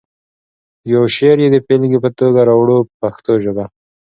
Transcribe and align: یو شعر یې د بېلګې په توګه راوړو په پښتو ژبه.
یو 0.93 1.03
شعر 1.15 1.37
یې 1.43 1.49
د 1.51 1.55
بېلګې 1.67 1.99
په 2.05 2.09
توګه 2.19 2.39
راوړو 2.49 2.77
په 2.87 2.93
پښتو 3.01 3.33
ژبه. 3.43 3.65